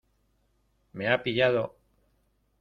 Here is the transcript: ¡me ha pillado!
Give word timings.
¡me 0.93 1.07
ha 1.09 1.21
pillado! 1.21 1.75